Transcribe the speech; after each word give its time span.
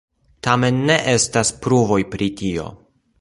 Tamen 0.47 0.79
ne 0.87 0.95
estas 1.13 1.53
pruvoj 1.67 2.01
pri 2.15 2.31
tio. 2.41 2.67